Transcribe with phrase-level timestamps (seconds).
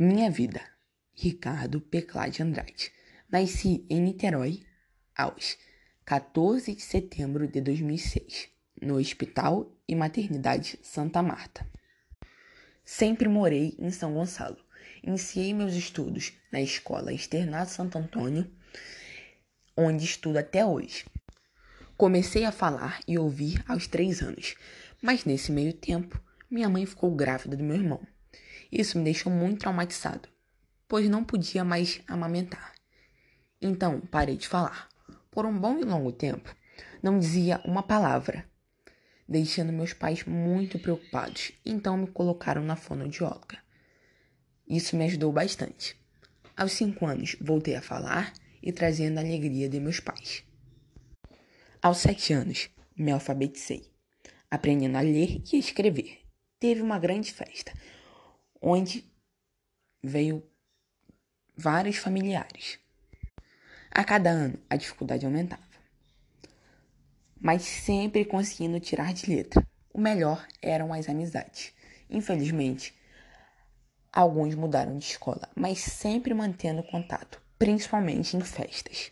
[0.00, 0.62] Minha vida.
[1.12, 2.92] Ricardo Peclade Andrade.
[3.28, 4.62] Nasci em Niterói
[5.12, 5.58] aos
[6.04, 8.48] 14 de setembro de 2006,
[8.80, 11.68] no Hospital e Maternidade Santa Marta.
[12.84, 14.64] Sempre morei em São Gonçalo.
[15.02, 18.48] Iniciei meus estudos na Escola Externato Santo Antônio,
[19.76, 21.06] onde estudo até hoje.
[21.96, 24.54] Comecei a falar e ouvir aos três anos,
[25.02, 28.00] mas nesse meio tempo, minha mãe ficou grávida do meu irmão.
[28.70, 30.28] Isso me deixou muito traumatizado,
[30.86, 32.74] pois não podia mais amamentar.
[33.60, 34.88] Então parei de falar.
[35.30, 36.54] Por um bom e longo tempo,
[37.02, 38.48] não dizia uma palavra,
[39.28, 41.52] deixando meus pais muito preocupados.
[41.64, 43.58] Então me colocaram na fonoaudióloga.
[44.68, 45.96] Isso me ajudou bastante.
[46.56, 48.32] Aos cinco anos, voltei a falar
[48.62, 50.44] e trazendo a alegria de meus pais.
[51.80, 53.90] Aos sete anos, me alfabetizei,
[54.50, 56.18] aprendendo a ler e a escrever.
[56.58, 57.72] Teve uma grande festa,
[58.60, 59.04] onde
[60.02, 60.42] veio
[61.56, 62.78] vários familiares.
[63.90, 65.62] A cada ano a dificuldade aumentava,
[67.40, 69.66] mas sempre conseguindo tirar de letra.
[69.92, 71.72] O melhor eram as amizades.
[72.08, 72.94] Infelizmente,
[74.12, 79.10] alguns mudaram de escola, mas sempre mantendo contato, principalmente em festas.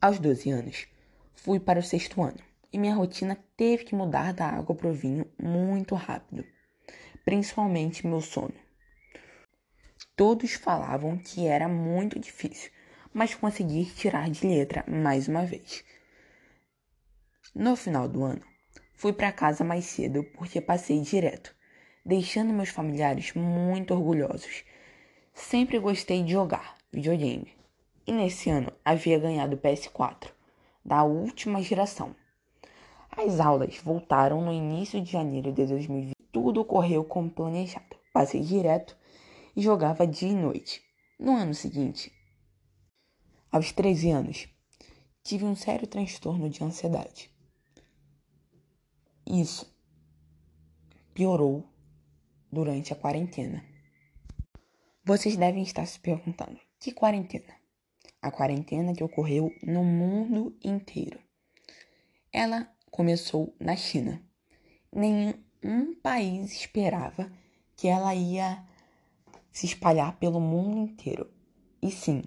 [0.00, 0.86] Aos 12 anos,
[1.34, 2.38] fui para o sexto ano
[2.72, 6.44] e minha rotina teve que mudar da água para o vinho muito rápido
[7.26, 8.54] principalmente meu sono.
[10.14, 12.70] Todos falavam que era muito difícil,
[13.12, 15.84] mas consegui tirar de letra mais uma vez.
[17.52, 18.42] No final do ano,
[18.94, 21.52] fui para casa mais cedo porque passei direto,
[22.04, 24.62] deixando meus familiares muito orgulhosos.
[25.34, 27.52] Sempre gostei de jogar videogame,
[28.06, 30.30] e nesse ano havia ganhado o PS4,
[30.84, 32.14] da última geração.
[33.10, 36.15] As aulas voltaram no início de janeiro de 2020
[36.46, 37.96] tudo ocorreu como planejado.
[38.12, 38.96] Passei direto
[39.56, 40.80] e jogava dia e noite.
[41.18, 42.12] No ano seguinte,
[43.50, 44.48] aos 13 anos,
[45.24, 47.34] tive um sério transtorno de ansiedade.
[49.26, 49.76] Isso
[51.12, 51.68] piorou
[52.52, 53.64] durante a quarentena.
[55.04, 57.56] Vocês devem estar se perguntando: que quarentena?
[58.22, 61.18] A quarentena que ocorreu no mundo inteiro.
[62.32, 64.24] Ela começou na China.
[64.92, 67.30] Nenhum um país esperava
[67.76, 68.64] que ela ia
[69.52, 71.30] se espalhar pelo mundo inteiro.
[71.80, 72.22] E sim,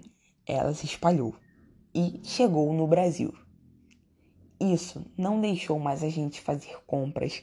[0.46, 1.34] ela se espalhou
[1.94, 3.32] e chegou no Brasil.
[4.60, 7.42] Isso não deixou mais a gente fazer compras,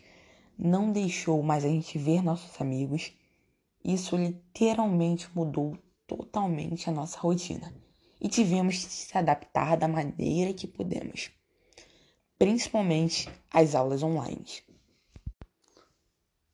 [0.57, 3.13] não deixou mais a gente ver nossos amigos.
[3.83, 7.73] Isso literalmente mudou totalmente a nossa rotina
[8.19, 11.31] e tivemos que se adaptar da maneira que pudemos,
[12.37, 14.45] principalmente às aulas online.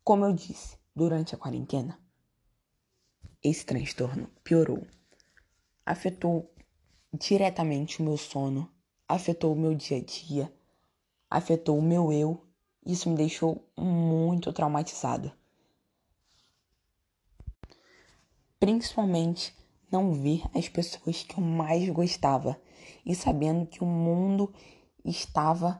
[0.03, 1.97] Como eu disse, durante a quarentena,
[3.41, 4.85] esse transtorno piorou.
[5.85, 6.53] Afetou
[7.13, 8.69] diretamente o meu sono,
[9.07, 10.53] afetou o meu dia a dia,
[11.29, 12.45] afetou o meu eu.
[12.85, 15.33] Isso me deixou muito traumatizada.
[18.59, 19.55] Principalmente
[19.89, 22.61] não ver as pessoas que eu mais gostava
[23.05, 24.53] e sabendo que o mundo
[25.05, 25.77] estava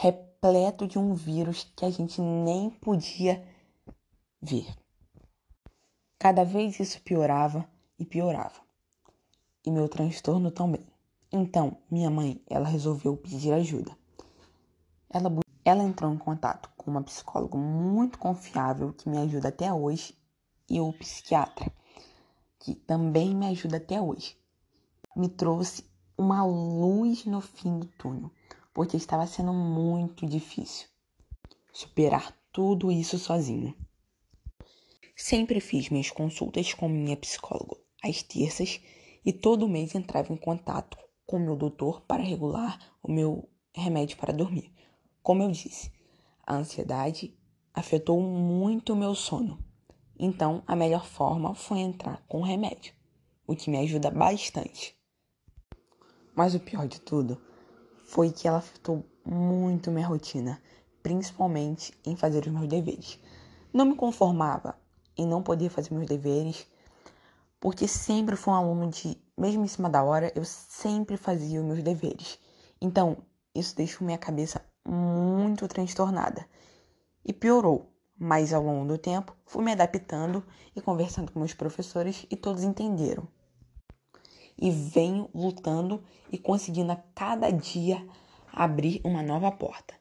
[0.00, 3.44] repleto de um vírus que a gente nem podia
[4.40, 4.72] ver.
[6.16, 8.60] Cada vez isso piorava e piorava.
[9.66, 10.86] E meu transtorno também.
[11.32, 13.90] Então, minha mãe, ela resolveu pedir ajuda.
[15.10, 15.28] Ela,
[15.64, 20.16] ela entrou em contato com uma psicóloga muito confiável que me ajuda até hoje
[20.70, 21.72] e o psiquiatra,
[22.60, 24.38] que também me ajuda até hoje.
[25.16, 25.84] Me trouxe
[26.16, 28.30] uma luz no fim do túnel
[28.78, 30.86] porque estava sendo muito difícil
[31.72, 33.74] superar tudo isso sozinho.
[35.16, 38.80] Sempre fiz minhas consultas com minha psicóloga às terças
[39.24, 40.96] e todo mês entrava em contato
[41.26, 44.72] com meu doutor para regular o meu remédio para dormir.
[45.24, 45.90] Como eu disse,
[46.46, 47.36] a ansiedade
[47.74, 49.58] afetou muito o meu sono.
[50.16, 52.94] Então, a melhor forma foi entrar com o remédio,
[53.44, 54.96] o que me ajuda bastante.
[56.32, 57.47] Mas o pior de tudo
[58.08, 60.58] foi que ela afetou muito minha rotina,
[61.02, 63.20] principalmente em fazer os meus deveres.
[63.70, 64.74] Não me conformava
[65.14, 66.66] em não poder fazer meus deveres,
[67.60, 71.66] porque sempre fui um aluno de, mesmo em cima da hora, eu sempre fazia os
[71.66, 72.38] meus deveres.
[72.80, 73.18] Então,
[73.54, 76.48] isso deixou minha cabeça muito transtornada
[77.22, 77.92] e piorou.
[78.18, 80.42] Mas ao longo do tempo, fui me adaptando
[80.74, 83.28] e conversando com meus professores e todos entenderam
[84.58, 86.02] e venho lutando
[86.32, 88.06] e conseguindo a cada dia
[88.52, 89.94] abrir uma nova porta.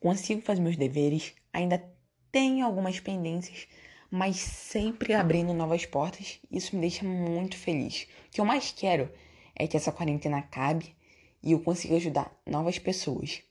[0.00, 1.84] Consigo fazer meus deveres, ainda
[2.32, 3.66] tenho algumas pendências,
[4.10, 6.40] mas sempre abrindo novas portas.
[6.50, 8.08] Isso me deixa muito feliz.
[8.28, 9.12] O que eu mais quero
[9.54, 10.96] é que essa quarentena acabe
[11.42, 13.42] e eu consiga ajudar novas pessoas.